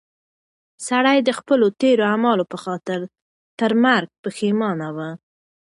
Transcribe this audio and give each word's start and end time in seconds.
سړی 0.87 1.17
د 1.23 1.29
خپلو 1.39 1.65
تېرو 1.81 2.03
اعمالو 2.11 2.49
په 2.51 2.57
خاطر 2.63 2.99
تر 3.59 3.71
مرګ 3.85 4.09
پښېمانه 4.23 4.87
و. 4.95 4.97